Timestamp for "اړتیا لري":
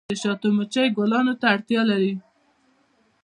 1.53-2.13